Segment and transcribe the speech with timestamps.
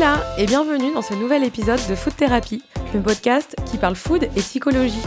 [0.00, 2.62] Hola et bienvenue dans ce nouvel épisode de Food Therapy,
[2.94, 5.02] le podcast qui parle food et psychologie.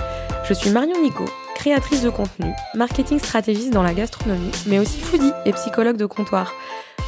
[0.47, 1.25] Je suis Marion Nico,
[1.55, 6.53] créatrice de contenu, marketing stratégiste dans la gastronomie, mais aussi foodie et psychologue de comptoir.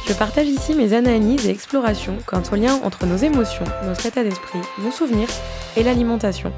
[0.08, 4.24] Je partage ici mes analyses et explorations quant au lien entre nos émotions, notre état
[4.24, 5.28] d'esprit, nos souvenirs
[5.76, 6.52] et l'alimentation.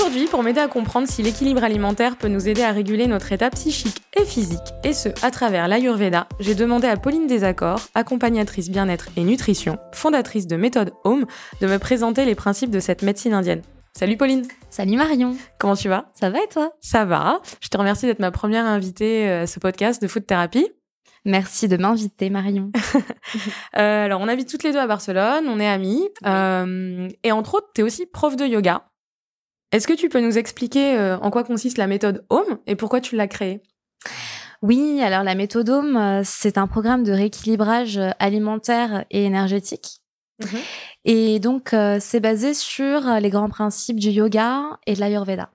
[0.00, 3.50] Aujourd'hui, pour m'aider à comprendre si l'équilibre alimentaire peut nous aider à réguler notre état
[3.50, 9.10] psychique et physique, et ce, à travers l'Ayurveda, j'ai demandé à Pauline Desaccords, accompagnatrice bien-être
[9.18, 11.26] et nutrition, fondatrice de Méthode Home,
[11.60, 13.60] de me présenter les principes de cette médecine indienne.
[13.94, 16.06] Salut Pauline Salut Marion Comment tu vas?
[16.14, 16.72] Ça va et toi?
[16.80, 17.42] Ça va.
[17.60, 20.66] Je te remercie d'être ma première invitée à ce podcast de Food Therapy.
[21.26, 22.72] Merci de m'inviter, Marion.
[23.76, 26.08] euh, alors, on habite toutes les deux à Barcelone, on est amies.
[26.24, 28.89] Euh, et entre autres, tu es aussi prof de yoga.
[29.72, 33.00] Est-ce que tu peux nous expliquer euh, en quoi consiste la méthode Home et pourquoi
[33.00, 33.62] tu l'as créée?
[34.62, 40.00] Oui, alors la méthode Home, euh, c'est un programme de rééquilibrage euh, alimentaire et énergétique.
[40.40, 40.56] Mmh.
[41.04, 45.50] Et donc, c'est basé sur les grands principes du yoga et de l'Ayurveda.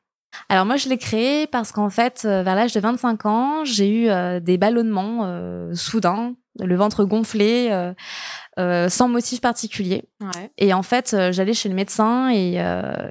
[0.50, 4.42] Alors moi, je l'ai créé parce qu'en fait, vers l'âge de 25 ans, j'ai eu
[4.42, 7.94] des ballonnements euh, soudains, le ventre gonflé, euh,
[8.60, 10.04] euh, sans motif particulier.
[10.22, 10.52] Ouais.
[10.58, 12.54] Et en fait, j'allais chez le médecin et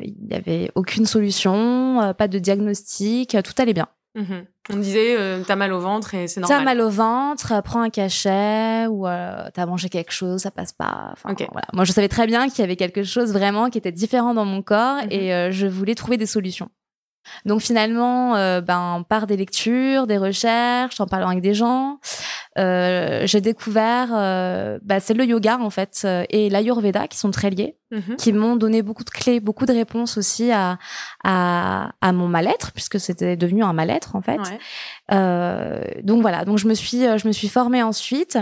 [0.02, 3.88] il n'y avait aucune solution, pas de diagnostic, tout allait bien.
[4.16, 6.58] Mmh On disait, t'as mal au ventre et c'est normal.
[6.58, 11.10] T'as mal au ventre, prends un cachet ou t'as mangé quelque chose, ça passe pas.
[11.12, 11.48] Enfin, okay.
[11.50, 11.66] voilà.
[11.72, 14.44] Moi, je savais très bien qu'il y avait quelque chose vraiment qui était différent dans
[14.44, 16.70] mon corps mmh et je voulais trouver des solutions.
[17.44, 21.98] Donc finalement, euh, ben par des lectures, des recherches, en parlant avec des gens,
[22.58, 27.30] euh, j'ai découvert, euh, bah, c'est le yoga en fait euh, et l'ayurveda qui sont
[27.30, 30.78] très liés, mmh qui m'ont donné beaucoup de clés, beaucoup de réponses aussi à
[31.22, 34.38] à, à mon mal-être puisque c'était devenu un mal-être en fait.
[34.38, 36.02] Ouais.
[36.02, 38.38] Donc voilà, donc je me suis je me suis formée ensuite.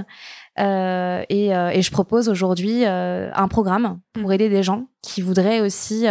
[0.59, 4.33] Euh, et, euh, et, je propose aujourd'hui euh, un programme pour Mmh.
[4.33, 6.07] aider des gens qui voudraient aussi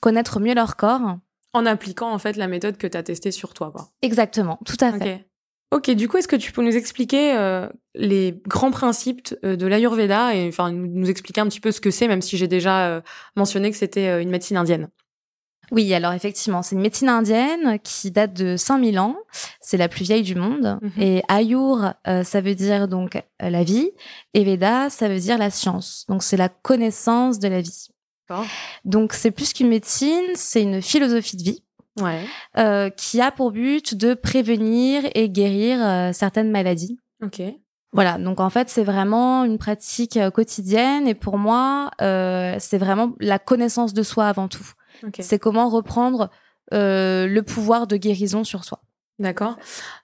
[0.00, 1.18] connaître mieux leur corps
[1.56, 3.70] en appliquant en fait la méthode que tu as testée sur toi.
[3.72, 3.88] Quoi.
[4.02, 5.26] Exactement, tout à fait.
[5.72, 9.66] Ok, du coup, est-ce que tu peux nous expliquer euh, les grands principes euh, de
[9.66, 12.86] l'Ayurveda et enfin nous expliquer un petit peu ce que c'est, même si j'ai déjà
[12.86, 13.00] euh,
[13.34, 14.88] mentionné que c'était une médecine indienne?
[15.72, 19.16] Oui, alors effectivement, c'est une médecine indienne qui date de 5000 ans.
[19.60, 20.78] C'est la plus vieille du monde.
[20.80, 21.02] Mm -hmm.
[21.02, 23.90] Et Ayur, ça veut dire donc la vie,
[24.32, 26.04] et Veda, ça veut dire la science.
[26.08, 27.88] Donc c'est la connaissance de la vie.
[28.30, 28.42] Oh.
[28.84, 31.62] Donc c'est plus qu'une médecine, c'est une philosophie de vie
[32.00, 32.22] ouais.
[32.58, 36.98] euh, qui a pour but de prévenir et guérir euh, certaines maladies.
[37.22, 37.40] Ok.
[37.92, 42.78] Voilà, donc en fait c'est vraiment une pratique euh, quotidienne et pour moi euh, c'est
[42.78, 44.66] vraiment la connaissance de soi avant tout.
[45.06, 45.22] Okay.
[45.22, 46.30] C'est comment reprendre
[46.74, 48.80] euh, le pouvoir de guérison sur soi.
[49.18, 49.56] D'accord.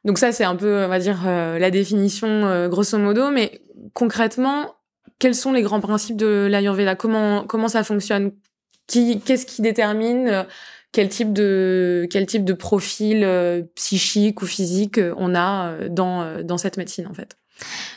[0.04, 3.62] Donc ça c'est un peu on va dire euh, la définition grosso modo, mais
[3.92, 4.74] concrètement
[5.22, 6.96] quels sont les grands principes de l'Ayurveda?
[6.96, 8.32] Comment comment ça fonctionne?
[8.88, 10.42] Qu'est-ce qui détermine euh,
[10.90, 16.42] quel type de quel type de profil euh, psychique ou physique euh, on a dans
[16.42, 17.36] dans cette médecine en fait?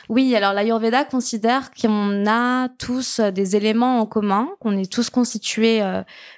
[0.08, 5.82] Oui, alors l'Ayurveda considère qu'on a tous des éléments en commun, qu'on est tous constitués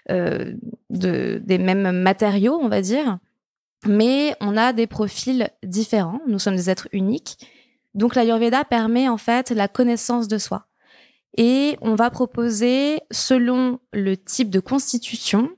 [0.09, 3.19] de, des mêmes matériaux, on va dire,
[3.85, 6.21] mais on a des profils différents.
[6.27, 7.37] Nous sommes des êtres uniques.
[7.93, 10.68] Donc l'Ayurveda permet en fait la connaissance de soi
[11.39, 15.49] et on va proposer selon le type de constitution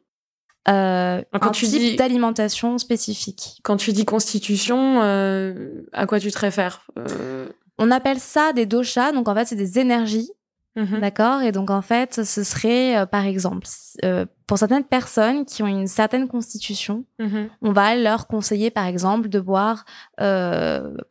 [0.68, 3.60] euh, quand un tu type dis d'alimentation spécifique.
[3.64, 7.48] Quand tu dis constitution, euh, à quoi tu te réfères euh...
[7.78, 10.30] On appelle ça des doshas, donc en fait c'est des énergies,
[10.76, 11.00] mm -hmm.
[11.00, 11.40] d'accord?
[11.40, 13.66] Et donc en fait ce serait par exemple
[14.46, 17.48] pour certaines personnes qui ont une certaine constitution, mm -hmm.
[17.62, 19.78] on va leur conseiller par exemple de boire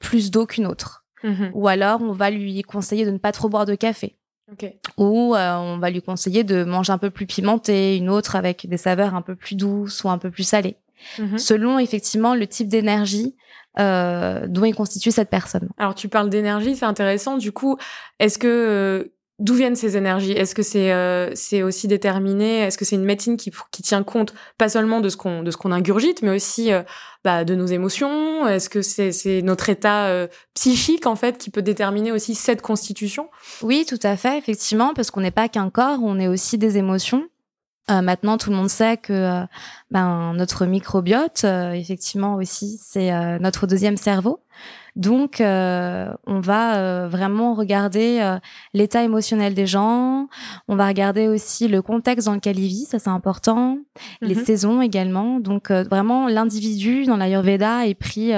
[0.06, 0.90] plus d'eau qu'une autre,
[1.24, 1.52] mm -hmm.
[1.56, 4.19] ou alors on va lui conseiller de ne pas trop boire de café.
[4.54, 4.80] Okay.
[4.98, 8.68] Ou euh, on va lui conseiller de manger un peu plus pimenté, une autre avec
[8.68, 10.78] des saveurs un peu plus douces ou un peu plus salées,
[11.18, 11.38] mm -hmm.
[11.38, 13.36] selon effectivement le type d'énergie
[13.80, 15.70] euh, dont est constituée cette personne.
[15.78, 17.38] Alors tu parles d'énergie, c'est intéressant.
[17.38, 17.78] Du coup,
[18.20, 20.34] est-ce que euh, d'où viennent ces énergies?
[20.34, 22.60] Est-ce que c'est euh, c'est aussi déterminé?
[22.60, 25.74] Est-ce que c'est une médecine qui qui tient compte pas seulement de ce qu'on de
[25.74, 26.84] ingurgite, mais aussi euh,
[27.24, 28.48] bah, de nos émotions?
[28.48, 33.30] Est-ce que c'est notre état euh, psychique en fait qui peut déterminer aussi cette constitution?
[33.62, 36.78] Oui, tout à fait, effectivement, parce qu'on n'est pas qu'un corps, on est aussi des
[36.78, 37.28] émotions.
[37.92, 39.46] Maintenant, tout le monde sait que
[39.90, 43.10] ben, notre microbiote, effectivement aussi, c'est
[43.40, 44.42] notre deuxième cerveau.
[45.00, 48.38] Donc, euh, on va euh, vraiment regarder euh,
[48.74, 50.28] l'état émotionnel des gens.
[50.68, 53.78] On va regarder aussi le contexte dans lequel ils vivent, ça c'est important.
[54.20, 54.44] Les mhm.
[54.44, 55.40] saisons également.
[55.40, 58.34] Donc, vraiment, l'individu dans l'Ayurveda est pris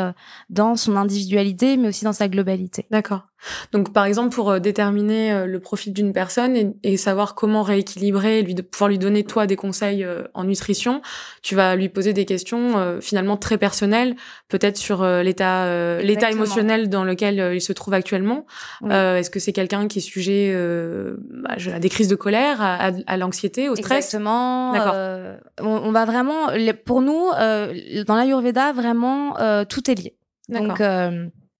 [0.52, 2.86] dans son individualité, mais aussi dans sa globalité.
[2.92, 3.31] D'accord.
[3.72, 8.62] Donc, par exemple, pour déterminer le profil d'une personne et, savoir comment rééquilibrer, lui de
[8.62, 11.02] pouvoir lui donner toi des conseils en nutrition,
[11.42, 14.16] tu vas lui poser des questions finalement très personnelles,
[14.50, 18.46] peut-être sur l'état l'état émotionnel dans lequel euh, il se trouve actuellement.
[18.84, 22.62] Euh, Est-ce que c'est quelqu'un qui est sujet euh, bah, à des crises de colère,
[22.62, 24.06] à, à, l'anxiété, au stress?
[24.06, 24.74] Exactement.
[24.74, 24.94] D'accord.
[24.96, 26.48] Euh, on, va vraiment,
[26.86, 30.16] pour nous, euh, dans l'Ayurveda, vraiment, euh, tout est lié.
[30.50, 30.82] Donc,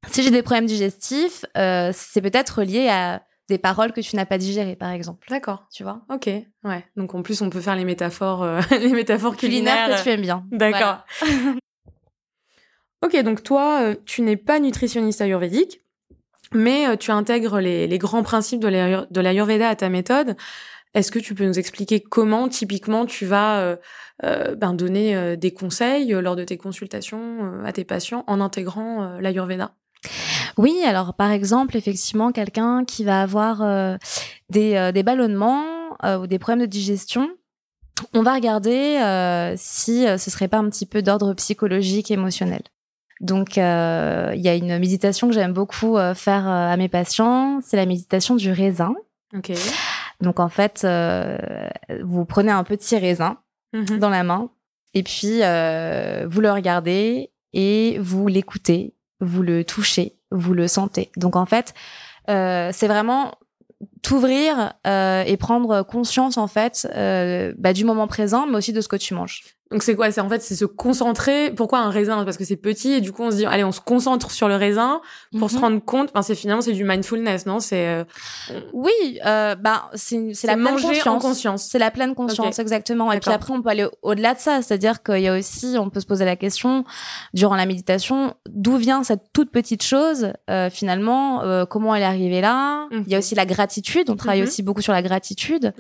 [0.08, 4.38] si j'ai des problèmes digestifs, c'est peut-être lié à des paroles que tu n'as pas
[4.38, 5.28] digérées, par exemple.
[5.30, 5.68] D'accord.
[5.72, 6.30] Tu vois Ok.
[6.64, 6.86] Ouais.
[6.96, 9.86] Donc en plus, on peut faire les métaphores, les métaphores culinaires.
[9.86, 10.46] culinaires que tu aimes bien.
[10.52, 11.06] D'accord.
[13.04, 15.82] Ok, donc toi, euh, tu n'es pas nutritionniste ayurvédique,
[16.54, 20.36] mais euh, tu intègres les, grands principes de l'ayurveda à ta méthode.
[20.94, 23.78] Est-ce que tu peux nous expliquer comment, typiquement, tu vas
[24.24, 29.74] euh, ben, donner des conseils lors de tes consultations à tes patients en intégrant l'ayurveda?
[30.58, 33.98] Oui, alors par exemple, effectivement, quelqu'un qui va avoir
[34.50, 35.66] des, des ballonnements
[36.04, 37.30] ou des problèmes de digestion,
[38.14, 42.62] on va regarder si ce serait pas un petit peu d'ordre psychologique, émotionnel.
[43.22, 46.90] Donc, euh, il y a une méditation que j'aime beaucoup euh, faire euh, à mes
[46.90, 48.96] patients, c'est la méditation du raisin.
[49.38, 49.54] Okay.
[50.22, 50.86] Donc, en fait,
[52.04, 53.38] vous prenez un petit raisin
[53.74, 54.00] mm-hmm.
[54.00, 54.50] dans la main
[54.94, 61.12] et puis vous le regardez et vous l'écoutez, vous le touchez, vous le sentez.
[61.18, 61.74] Donc, en fait,
[62.28, 63.34] c'est vraiment
[64.02, 66.88] t'ouvrir et prendre conscience en fait
[67.58, 69.44] bah, du moment présent, mais aussi de ce que tu manges.
[69.72, 70.12] Donc c'est quoi?
[70.12, 71.52] C'est en fait c'est se concentrer.
[71.52, 72.24] Pourquoi un raisin?
[72.26, 74.48] Parce que c'est petit et du coup on se dit allez on se concentre sur
[74.48, 75.02] le raisin
[75.40, 75.62] pour se mhm.
[75.62, 76.10] rendre compte.
[76.14, 77.60] Enfin c'est finalement c'est du mindfulness non?
[77.60, 78.04] C'est euh,
[78.74, 81.22] oui euh, bah c'est c'est la pleine conscience.
[81.22, 81.64] conscience.
[81.64, 83.12] C'est la pleine conscience exactement.
[83.12, 85.90] Et puis après on peut aller au-delà de ça, c'est-à-dire qu'il y a aussi on
[85.90, 86.84] peut se poser la question
[87.34, 92.06] durant la méditation d'où vient cette toute petite chose euh, finalement euh, comment elle est
[92.06, 92.88] arrivée là?
[92.92, 93.20] Il y a mhm.
[93.20, 94.10] aussi la gratitude.
[94.10, 94.48] On travaille mhm.
[94.48, 95.74] aussi beaucoup sur la gratitude,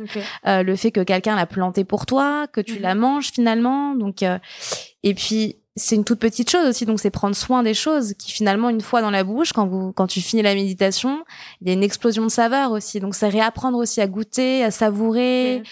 [0.47, 4.23] euh, le fait que quelqu'un l'a planté pour toi, que tu la manges finalement donc,
[4.23, 4.39] euh,
[5.03, 8.31] et puis c'est une toute petite chose aussi, donc c'est prendre soin des choses qui
[8.31, 11.23] finalement une fois dans la bouche, quand vous quand tu finis la méditation,
[11.61, 12.99] il y a une explosion de saveur aussi.
[12.99, 15.63] Donc c'est réapprendre aussi à goûter, à savourer.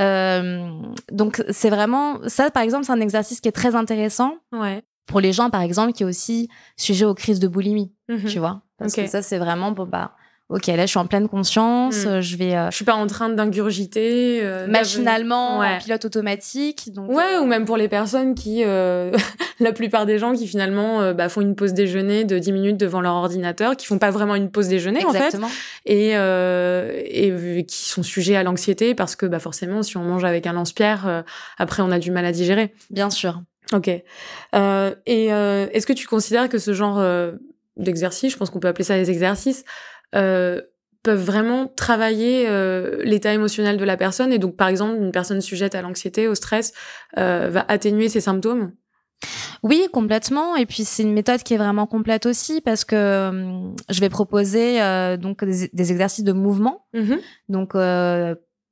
[0.00, 0.70] Euh,
[1.10, 4.36] donc c'est vraiment ça par exemple c'est un exercice qui est très intéressant.
[4.52, 4.82] Ouais.
[5.06, 8.24] Pour les gens par exemple qui est aussi sujet aux crises de boulimie, mm-hmm.
[8.24, 10.12] tu vois, parce que ça c'est vraiment bon bah
[10.48, 12.20] ok là je suis en pleine conscience hmm.
[12.20, 17.10] je vais euh, je suis pas en train d'ingurgiter euh, machinalement en pilote automatique donc
[17.10, 19.12] ouais ou même pour les personnes qui euh,
[19.60, 23.00] la plupart des gens qui finalement bah, font une pause déjeuner de 10 minutes devant
[23.00, 25.36] leur ordinateur qui font pas vraiment une pause déjeuner en fait.
[25.86, 30.46] Et et qui sont sujets à l'anxiété parce que bah forcément si on mange avec
[30.46, 31.24] un lance-pierre
[31.58, 32.74] après on a du mal à digérer.
[32.90, 33.42] Bien sûr.
[33.72, 33.88] Ok.
[33.88, 34.04] Et
[34.52, 37.02] est-ce que tu considères que ce genre
[37.76, 39.64] d'exercice je pense qu'on peut appeler ça des exercices
[40.14, 40.60] euh,
[41.02, 44.32] peuvent vraiment travailler euh, l'état émotionnel de la personne.
[44.32, 46.72] Et donc, par exemple, une personne sujette à l'anxiété, au stress,
[47.18, 48.72] euh, va atténuer ses symptômes.
[49.64, 50.54] Oui, complètement.
[50.54, 53.32] Et puis c'est une méthode qui est vraiment complète aussi parce que
[53.88, 54.78] je vais proposer
[55.18, 57.18] donc des, exercices de mouvement, mm-hmm.
[57.48, 57.76] donc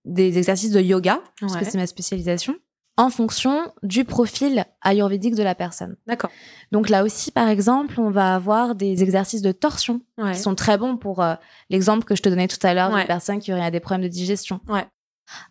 [0.04, 2.56] des exercices de yoga parce que c'est ma spécialisation
[2.96, 5.96] en fonction du profil ayurvédique de la personne.
[6.06, 6.30] D'accord.
[6.70, 10.76] Donc là aussi, par exemple, on va avoir des exercices de torsion qui sont très
[10.76, 11.34] bons pour euh,
[11.70, 14.12] l'exemple que je te donnais tout à l'heure des personnes qui auraient des problèmes de
[14.12, 14.60] digestion.
[14.68, 14.86] Ouais.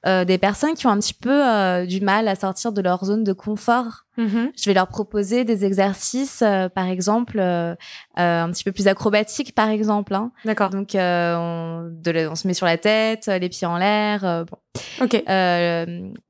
[0.05, 3.03] Euh, des personnes qui ont un petit peu euh, du mal à sortir de leur
[3.03, 4.05] zone de confort.
[4.17, 4.51] Mm-hmm.
[4.57, 9.69] Je vais leur proposer des exercices, euh, par exemple, un petit peu plus acrobatiques, par
[9.69, 10.13] exemple.
[10.13, 10.31] Hein.
[10.45, 10.69] D'accord.
[10.69, 14.45] Donc, on, de, on se met sur la tête, les pieds en l'air.
[14.49, 14.57] bon.
[15.01, 15.23] Ok.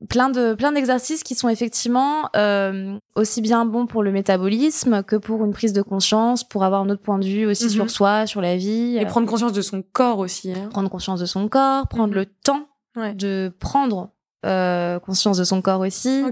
[0.08, 2.30] plein de plein d'exercices qui sont effectivement
[3.14, 6.90] aussi bien bons pour le métabolisme que pour une prise de conscience, pour avoir un
[6.90, 7.70] autre point de vue aussi mm-hmm.
[7.70, 8.96] sur soi, sur la vie.
[8.98, 10.52] Et prendre conscience de son corps aussi.
[10.52, 10.68] Hein.
[10.70, 12.16] Prendre conscience de son corps, prendre mm-hmm.
[12.16, 14.10] le temps de prendre
[14.46, 16.24] euh, conscience de son corps aussi,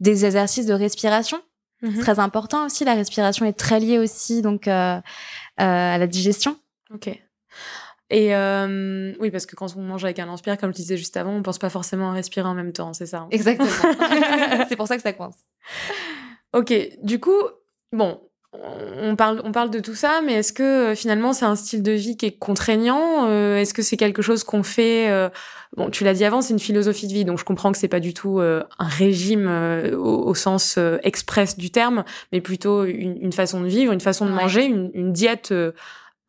[0.00, 1.38] des exercices de respiration.
[1.82, 1.98] Mhm.
[1.98, 5.00] Très important aussi, la respiration est très liée aussi donc euh, euh,
[5.58, 6.56] à la digestion.
[6.94, 7.08] Ok.
[8.08, 8.34] Et
[9.20, 11.42] oui, parce que quand on mange avec un inspire, comme je disais juste avant, on
[11.42, 13.20] pense pas forcément à respirer en même temps, c'est ça.
[13.20, 13.28] Hein.
[13.30, 13.68] Exactement.
[14.68, 15.36] c'est pour ça que ça coince.
[16.54, 17.40] Ok, du coup,
[17.92, 18.20] bon,
[18.54, 21.92] on parle, on parle de tout ça, mais est-ce que finalement c'est un style de
[21.92, 25.10] vie qui est contraignant Est-ce que c'est quelque chose qu'on fait
[25.74, 27.88] Bon, tu l'as dit avant, c'est une philosophie de vie, donc je comprends que c'est
[27.88, 29.48] pas du tout un régime
[29.98, 34.66] au, sens express du terme, mais plutôt une, façon de vivre, une façon de manger,
[34.66, 35.54] une, une diète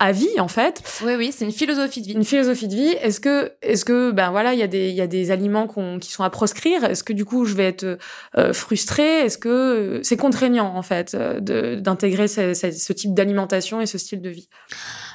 [0.04, 0.84] à vie en fait.
[1.06, 2.14] Oui oui, c'est une philosophie de vie.
[2.14, 2.96] Une philosophie de vie.
[3.02, 5.68] Est-ce que est-ce que ben voilà, il y a des il y a des aliments
[6.00, 6.84] qui sont à proscrire.
[6.84, 7.98] Est-ce que du coup je vais être
[8.38, 9.22] euh, frustrée?
[9.22, 13.98] Est-ce que c'est contraignant en fait euh, de d'intégrer ce, ce, type d'alimentation et ce
[13.98, 14.50] style de vie?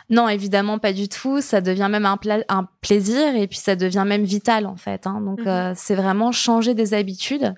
[0.08, 1.42] Non, évidemment pas du tout.
[1.42, 2.18] Ça devient même un,
[2.48, 5.06] un plaisir et puis ça devient même vital en fait.
[5.06, 5.20] Hein.
[5.20, 5.48] Donc mhm.
[5.48, 7.54] euh, c'est vraiment changer des habitudes.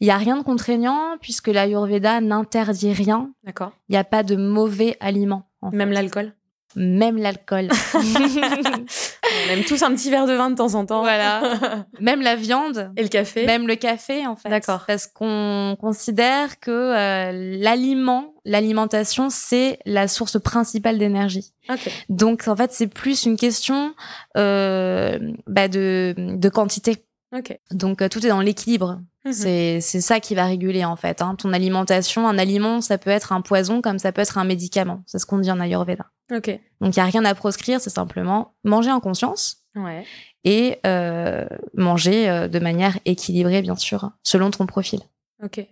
[0.00, 3.30] Il y a rien de contraignant puisque l'Ayurveda n'interdit rien.
[3.44, 3.72] D'accord.
[3.88, 5.44] Il n'y a pas de mauvais aliments.
[5.72, 6.32] Même l'alcool?
[6.76, 7.68] Même l'alcool.
[7.94, 11.00] on aime tous un petit verre de vin de temps en temps.
[11.00, 11.86] Voilà.
[12.00, 12.92] Même la viande.
[12.96, 13.46] Et le café.
[13.46, 14.48] Même le café, en fait.
[14.48, 14.84] D'accord.
[14.86, 21.52] Parce qu'on considère que euh, l'aliment, l'alimentation, c'est la source principale d'énergie.
[21.68, 21.92] Okay.
[22.08, 23.94] Donc, en fait, c'est plus une question
[24.36, 27.04] euh, bah de, de quantité.
[27.36, 27.60] Okay.
[27.70, 29.00] Donc, euh, tout est dans l'équilibre.
[29.28, 29.80] Mhm.
[29.80, 31.22] C'est ça qui va réguler en fait.
[31.22, 31.34] Hein.
[31.36, 35.02] Ton alimentation, un aliment, ça peut être un poison comme ça peut être un médicament.
[35.06, 36.06] C'est ce qu'on dit en Ayurveda.
[36.32, 36.58] Ok.
[36.80, 40.04] Donc il y a rien à proscrire, c'est simplement manger en conscience ouais.
[40.44, 45.00] et euh, manger euh, de manière équilibrée bien sûr, selon ton profil.
[45.42, 45.66] Ok.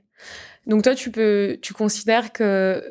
[0.66, 2.82] Donc toi tu peux, tu considères que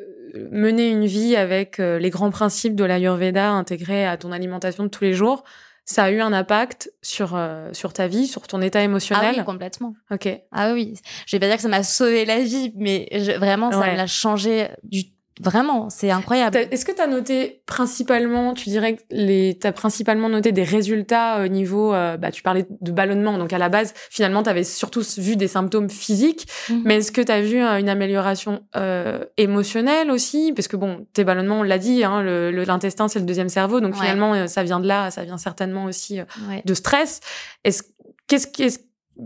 [0.50, 4.88] mener une vie avec euh, les grands principes de l'Ayurveda intégrés à ton alimentation de
[4.88, 5.44] tous les jours,
[5.86, 9.34] ça a eu un impact sur euh, sur ta vie, sur ton état émotionnel.
[9.36, 9.94] Ah oui, complètement.
[10.10, 10.28] Ok.
[10.50, 10.94] Ah oui,
[11.26, 14.68] je vais pas dire que ça m'a sauvé la vie, mais vraiment ça l'a changé
[14.82, 15.04] du
[15.40, 16.56] Vraiment, c'est incroyable.
[16.70, 21.42] Est-ce que tu as noté principalement, tu dirais que les, as principalement noté des résultats
[21.44, 24.64] au niveau, euh, bah, tu parlais de ballonnement, donc à la base, finalement, tu avais
[24.64, 26.82] surtout vu des symptômes physiques, mhm.
[26.86, 30.54] mais est-ce que tu as vu euh, une amélioration euh, émotionnelle aussi?
[30.54, 33.94] Parce que bon, tes ballonnements, on l'a dit, hein, l'intestin, c'est le deuxième cerveau, donc
[33.94, 36.20] finalement, euh, ça vient de là, ça vient certainement aussi
[36.64, 37.20] de stress.
[37.62, 37.82] Est-ce,
[38.26, 38.78] qu'est-ce, qu'est-ce,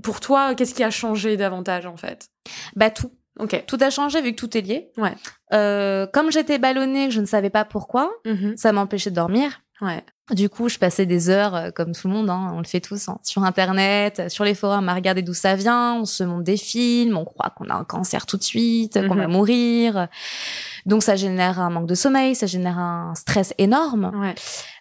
[0.02, 2.30] pour toi, qu'est-ce qui a changé davantage en fait?
[2.74, 3.12] Bah tout.
[3.38, 3.64] Ok.
[3.66, 4.90] Tout a changé vu que tout est lié.
[4.96, 5.14] Ouais.
[5.52, 8.56] Euh, comme j'étais ballonnée, je ne savais pas pourquoi, mm-hmm.
[8.56, 9.60] ça m'empêchait de dormir.
[9.80, 10.04] Ouais.
[10.32, 12.80] Du coup, je passais des heures, euh, comme tout le monde, hein, on le fait
[12.80, 15.94] tous, hein, sur Internet, sur les forums, à regarder d'où ça vient.
[15.94, 19.14] On se montre des films, on croit qu'on a un cancer tout de suite, qu'on
[19.14, 19.30] va mm-hmm.
[19.30, 20.08] mourir.
[20.87, 24.34] Donc, ça génère un manque de sommeil, ça génère un stress énorme, ouais.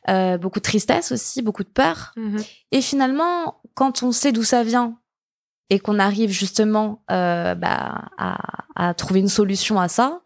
[0.09, 2.11] euh, beaucoup de tristesse aussi, beaucoup de peur.
[2.17, 2.47] Mm-hmm.
[2.73, 4.97] Et finalement, quand on sait d'où ça vient,
[5.69, 10.21] et qu'on arrive justement euh, bah, à, trouver une solution à ça,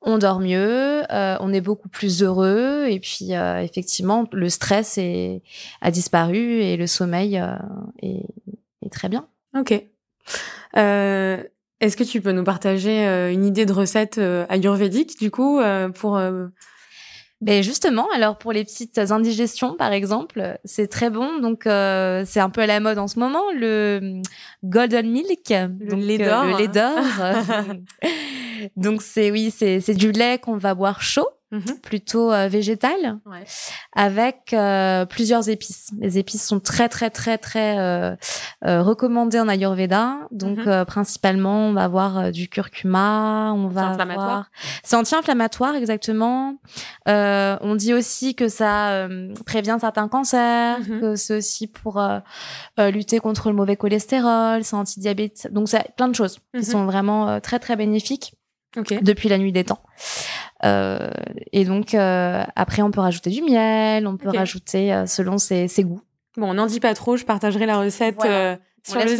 [0.00, 4.98] on dort mieux, euh, on est beaucoup plus heureux et puis euh, effectivement le stress
[4.98, 5.42] est,
[5.80, 7.36] a disparu et le sommeil
[8.02, 8.24] est,
[8.82, 9.26] est, très bien.
[9.56, 9.72] Ok.
[10.74, 14.18] Est-ce que tu peux nous partager une idée de recette
[14.48, 15.60] ayurvédique du coup
[15.94, 16.20] pour
[17.42, 21.40] ben justement, alors pour les petites indigestions, par exemple, c'est très bon.
[21.40, 24.22] Donc euh, c'est un peu à la mode en ce moment, le
[24.62, 26.44] golden milk, le lait d'or.
[26.44, 27.02] le lait d'or.
[28.76, 31.80] donc c'est oui, c'est du lait qu'on va boire chaud Mhm.
[31.82, 33.18] plutôt euh, végétal,
[33.94, 35.90] avec euh, plusieurs épices.
[36.00, 38.16] Les épices sont très très très très euh,
[38.62, 40.16] recommandées en Ayurveda.
[40.30, 40.86] Donc mhm.
[40.86, 44.50] principalement, on va avoir du curcuma, on va avoir.
[44.82, 46.56] C'est anti-inflammatoire exactement.
[47.06, 49.06] on dit aussi que ça
[49.44, 51.00] prévient certains cancers, mhm.
[51.00, 52.02] que c'est aussi pour
[52.78, 55.48] lutter contre le mauvais cholestérol, c'est anti-diabète.
[55.52, 58.32] Donc c'est plein de choses qui sont vraiment très très bénéfiques.
[59.02, 59.82] depuis la nuit des temps.
[60.64, 61.10] Euh,
[61.52, 65.68] et donc, euh, après, on peut rajouter du miel, on peut rajouter euh, selon ses,
[65.68, 66.02] ses, goûts.
[66.36, 68.56] Bon, on n'en dit pas trop, je partagerai la recette sur, le,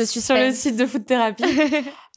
[0.05, 1.43] sur, le, site de Food Therapy.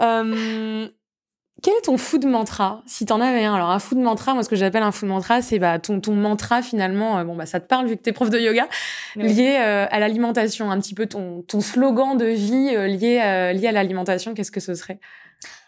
[1.63, 3.55] quel est ton food mantra Si t'en avais un?
[3.55, 6.13] Alors, un food mantra, moi, ce que j'appelle un food mantra, c'est bah, ton, ton
[6.13, 8.67] mantra, finalement, bon, bah, ça te parle vu que t'es prof de yoga,
[9.15, 14.36] lié à l'alimentation, un petit peu ton, ton slogan de vie lié, lié à l'alimentation,
[14.36, 15.00] qu'est-ce que ce serait?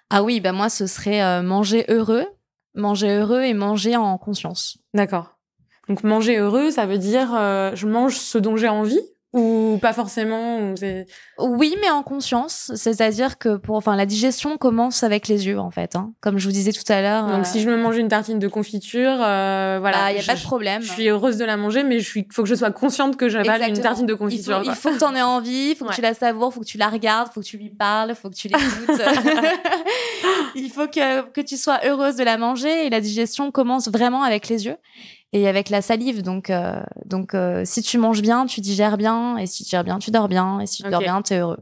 [0.10, 2.26] Ah oui, bah moi ce serait manger heureux,
[2.78, 4.78] manger heureux et manger en conscience.
[4.94, 5.38] D'accord.
[5.90, 9.02] Donc manger heureux, ça veut dire euh, je mange ce dont j'ai envie
[9.38, 10.74] ou pas forcément
[11.38, 12.72] Oui, mais en conscience.
[12.76, 15.96] C'est-à-dire que pour, enfin, la digestion commence avec les yeux, en fait.
[15.96, 16.14] Hein.
[16.22, 17.28] Comme je vous disais tout à l'heure.
[17.28, 20.12] Donc, si je me mange une tartine de confiture, euh, voilà.
[20.12, 20.82] Il bah, n'y a pas de problème.
[20.82, 23.62] Je suis heureuse de la manger, mais il faut que je sois consciente que j'avale
[23.70, 24.62] une tartine de confiture.
[24.66, 26.62] Il faut, que tu en aies envie, il faut que tu la savoures, il faut
[26.62, 29.02] que tu la regardes, il faut que tu lui parles, il faut que tu l'écoutes.
[30.56, 34.24] il faut que, que tu sois heureuse de la manger et la digestion commence vraiment
[34.24, 34.78] avec les yeux
[35.34, 36.22] et avec la salive.
[36.22, 39.84] Donc, euh, donc euh, si tu manges bien, tu digères bien, et si tu digères
[39.84, 41.60] bien, tu dors bien, et si tu dors bien, tu es heureux.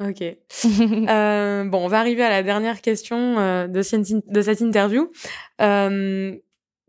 [0.00, 0.22] Ok.
[1.08, 5.10] euh, bon, on va arriver à la dernière question de, cette interview.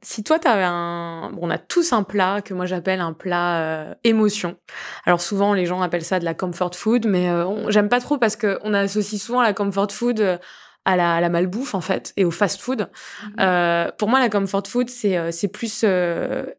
[0.05, 1.31] Si toi, tu avais un...
[1.31, 4.57] Bon, on a tous un plat que moi j'appelle un plat émotion.
[5.05, 7.29] Alors souvent, les gens appellent ça de la comfort food, mais
[7.69, 10.39] j'aime pas trop parce qu'on associe souvent la comfort food
[10.85, 12.89] à la, à la malbouffe en fait et au fast food.
[13.23, 13.91] Mmh.
[13.97, 15.85] pour moi, la comfort food c'est c'est plus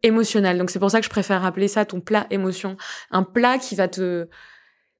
[0.02, 0.58] émotionnel.
[0.58, 2.76] Donc c'est pour ça que je préfère appeler ça ton plat émotion,
[3.10, 4.28] un plat qui va te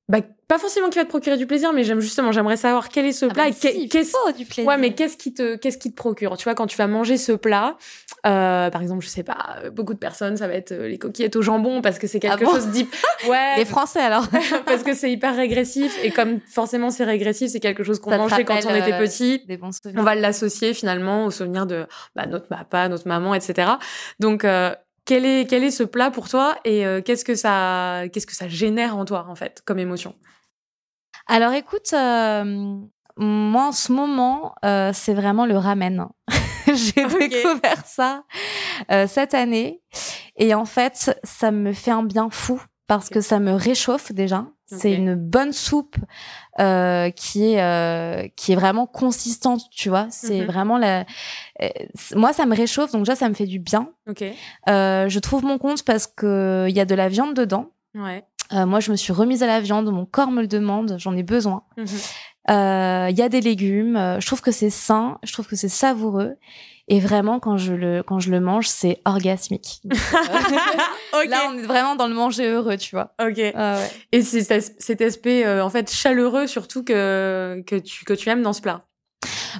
[0.08, 3.06] bah, pas forcément qui va te procurer du plaisir, mais j'aime justement, j'aimerais savoir quel
[3.06, 4.66] est ce ah plat bah et qu'est-ce du plaisir.
[4.66, 6.37] Ouais, mais qu'est-ce qui te, qu'est-ce qui te procure?
[6.37, 7.78] Tu vois, quand tu vas manger ce plat,
[8.26, 11.37] euh, par exemple, je sais pas, beaucoup de personnes, ça va être euh, les coquillettes
[11.37, 12.99] au jambon parce que c'est ah quelque chose d'hyper.
[13.28, 13.56] Ouais.
[13.56, 14.26] Les Français alors.
[14.66, 18.44] parce que c'est hyper régressif et comme forcément c'est régressif, c'est quelque chose qu'on mangeait
[18.44, 19.42] quand on était euh, petit.
[19.46, 23.73] Des bons on va l'associer finalement au souvenir de bah, notre papa, notre maman, etc.
[24.20, 28.04] Donc euh, quel est, quel est ce plat pour toi et euh, qu'est-ce que ça
[28.12, 30.14] qu'est-ce que ça génère en toi en fait comme émotion?
[31.26, 32.76] Alors écoute, euh,
[33.16, 36.08] moi en ce moment euh, c'est vraiment le ramen.
[36.66, 38.25] J'ai découvert ça
[39.06, 39.82] cette année
[40.37, 44.46] et en fait ça me fait un bien fou parce que ça me réchauffe déjà.
[44.66, 45.97] C'est une bonne soupe
[46.59, 50.06] euh, qui est euh, qui est vraiment consistante, tu vois.
[50.11, 50.47] C'est mhm.
[50.47, 51.04] vraiment la.
[51.62, 51.68] Euh,
[52.14, 53.90] moi, ça me réchauffe, donc déjà ça me fait du bien.
[54.68, 57.71] Euh, je trouve mon compte parce que il y a de la viande dedans.
[57.94, 58.25] Ouais.
[58.52, 61.16] Euh, moi, je me suis remise à la viande, mon corps me le demande, j'en
[61.16, 61.62] ai besoin.
[61.76, 61.87] Mhm.
[62.48, 64.18] Il y a des légumes.
[64.20, 66.36] je trouve que c'est sain, je trouve que c'est savoureux.
[66.86, 69.80] Et vraiment, quand je le, quand je le mange, c'est orgasmique.
[71.14, 73.14] Euh, là, on est vraiment dans le manger heureux, tu vois.
[73.24, 73.40] Ok.
[73.54, 73.78] Ah
[74.10, 74.42] Et c'est
[74.80, 78.60] cet aspect, euh, en fait, chaleureux surtout que, que, tu, que tu aimes dans ce
[78.60, 78.84] plat.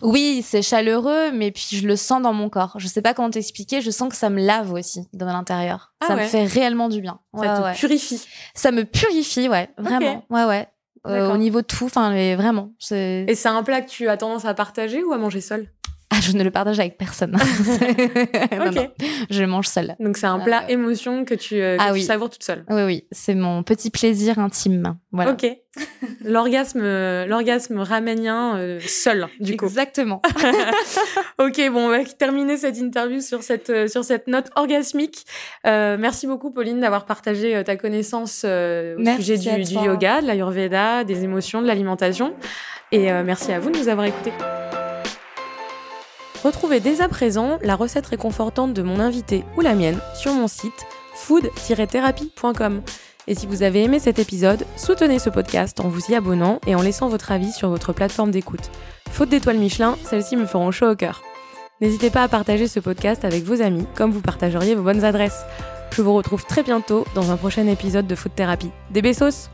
[0.02, 2.74] Oui, c'est chaleureux, mais puis je le sens dans mon corps.
[2.78, 5.92] Je sais pas comment t'expliquer, je sens que ça me lave aussi dans l'intérieur.
[6.00, 7.20] Ah ça me fait réellement du bien.
[7.38, 8.20] ça te purifie.
[8.54, 10.24] Ça me purifie, ouais, vraiment.
[10.30, 10.66] Ouais, ouais.
[11.06, 12.73] Euh, au niveau de tout, enfin, vraiment.
[13.28, 15.68] Et c'est un plat que tu as tendance à partager ou à manger seul?
[16.14, 17.37] Ah, je ne le partage avec personne.
[19.30, 19.97] je mange seule.
[19.99, 22.02] Donc c'est un plat euh, émotion que tu, euh, ah, oui.
[22.02, 22.64] savoures toute seule.
[22.68, 24.97] Oui, oui, c'est mon petit plaisir intime.
[25.11, 25.33] Voilà.
[25.33, 25.47] Ok.
[26.25, 26.83] l'orgasme,
[27.26, 29.64] l'orgasme raménien euh, seul, du coup.
[29.64, 30.23] Exactement.
[31.38, 35.25] ok, bon, on va terminer cette interview sur cette sur cette note orgasmique.
[35.64, 41.25] merci beaucoup, Pauline, d'avoir partagé ta connaissance au sujet du, du yoga, de l'ayurveda, des
[41.25, 42.35] émotions, de l'alimentation.
[42.92, 44.33] Et merci à vous de nous avoir écoutés.
[46.44, 50.46] Retrouvez dès à présent la recette réconfortante de mon invité ou la mienne sur mon
[50.46, 52.83] site food-thérapie.com.
[53.26, 56.74] Et si vous avez aimé cet épisode, soutenez ce podcast en vous y abonnant et
[56.74, 58.70] en laissant votre avis sur votre plateforme d'écoute.
[59.11, 61.22] Faute d'étoiles Michelin, celles-ci me feront chaud au cœur.
[61.80, 65.44] N'hésitez pas à partager ce podcast avec vos amis, comme vous partageriez vos bonnes adresses.
[65.92, 68.70] Je vous retrouve très bientôt dans un prochain épisode de Food Thérapie.
[68.90, 69.48] Des bessos